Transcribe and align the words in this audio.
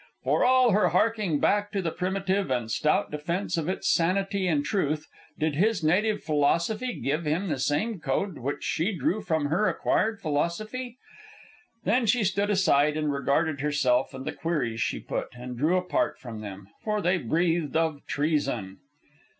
For 0.23 0.43
all 0.43 0.71
her 0.71 0.87
harking 0.89 1.39
back 1.39 1.71
to 1.73 1.79
the 1.79 1.91
primitive 1.91 2.49
and 2.49 2.71
stout 2.71 3.11
defence 3.11 3.55
of 3.55 3.69
its 3.69 3.87
sanity 3.87 4.47
and 4.47 4.65
truth, 4.65 5.05
did 5.37 5.53
his 5.53 5.83
native 5.83 6.23
philosophy 6.23 6.99
give 6.99 7.25
him 7.25 7.49
the 7.49 7.59
same 7.59 7.99
code 7.99 8.39
which 8.39 8.63
she 8.63 8.97
drew 8.97 9.21
from 9.21 9.45
her 9.49 9.69
acquired 9.69 10.19
philosophy? 10.19 10.97
Then 11.83 12.07
she 12.07 12.23
stood 12.23 12.49
aside 12.49 12.97
and 12.97 13.13
regarded 13.13 13.61
herself 13.61 14.11
and 14.15 14.25
the 14.25 14.31
queries 14.31 14.81
she 14.81 14.99
put, 14.99 15.27
and 15.35 15.55
drew 15.55 15.77
apart 15.77 16.17
from 16.17 16.41
them, 16.41 16.67
for 16.83 16.99
they 16.99 17.19
breathed 17.19 17.75
of 17.77 18.03
treason. 18.07 18.79